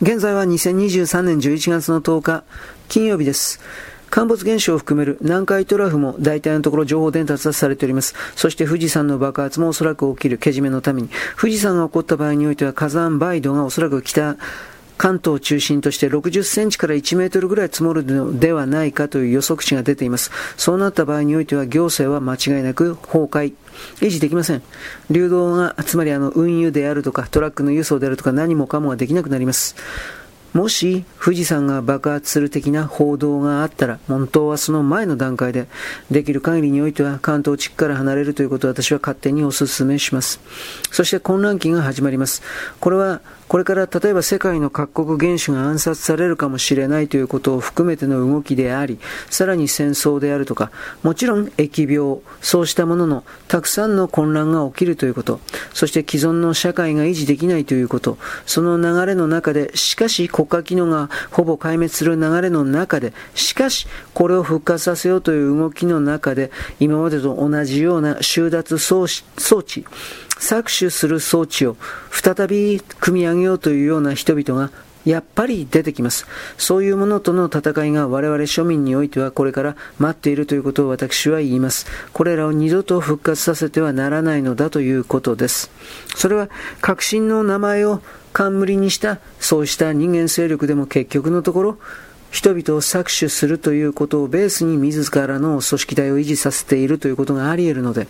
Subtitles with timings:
[0.00, 2.44] 現在は2023年11月の10日、
[2.88, 3.58] 金曜日です。
[4.10, 8.14] 陥没現象を含める南海トラフも大体のところ情報伝達はされております。
[8.36, 14.36] そして富士山の爆発もおそらく起きるけじめのために、富士山が起こった場合においては火山バイドがおそらく北、
[14.98, 20.30] 関東を中心として60センチから1メートルぐらい積もるのではないかという予測値が出ています。
[20.56, 23.54] そうなった場合においては行政は間違いなく崩壊、
[24.00, 24.62] 維持できません。
[25.10, 29.76] 流動が、つまりあの運輸であるとかトラックの輸送であるとか何もかもができなくなります。
[30.52, 35.68] もし富士山が爆発する的な報道があったら、本当はその前の段階で、
[36.10, 40.40] できる限りにおいては関東地区から離れるということを私は勝手にお勧めします。
[40.90, 42.42] そして混乱期が始まります。
[42.80, 48.98] これはこれから例えば世界の各国元首が暗殺されるかもしれないということを含めての動きであり、
[49.30, 50.70] さらに戦争であるとか、
[51.02, 55.40] もちろん疫病、そうしたもののたくさんの混乱が起きるということ、
[55.72, 69.86] そして既存の社会が維持できないということ、その流れの中で、しかし国家機能がほぼ壊滅する流れの中で、しかしこれを復活させようという動きの中で、今までと同じような収奪装置、
[70.38, 71.76] 搾取する装置を
[72.10, 74.70] 再び組み上げようというような人々が
[75.04, 76.26] やっぱり出てきます。
[76.58, 81.86] そういうものとの戦いが我々庶民においてはこれから待っているということを私は言います。
[82.12, 85.70] これらを二度と復活させてはならないのだということです。
[86.14, 88.02] それは革新の名前を
[88.32, 91.78] 冠にしたそうした人間勢力でも結局のところ
[92.30, 98.06] 人々を搾取するということをベースに自らの組織体を維持させているということがあり得るので、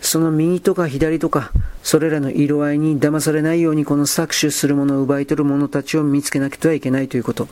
[0.00, 7.48] その右とか左とか、それらの色合いに騙されないようにこの搾取する者を奪い取る者たちを見つけなくてはいけないということ。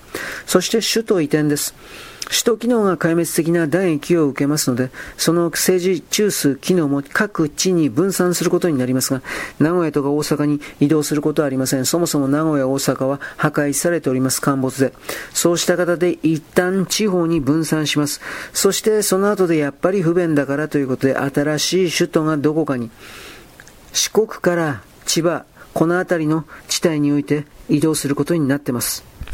[0.47, 1.75] そして首都移転です。
[2.29, 9.23] 首都機能が壊滅的な打撃を受けますので、その政治中枢機能も各地に分散することになりますが、
[9.61, 11.87] 名古屋とか大阪に移動することはありません。
[11.87, 14.93] そもそも名古屋、大阪は破壊されております、陥没で。
[15.33, 18.21] そうした方で一旦地方に分散します。
[18.53, 22.91] そしてその後でやっぱり不便だからということで、新しい首都がどこかに、
[23.93, 29.16] 四国から千葉、この辺りの地帯において移動することになってます。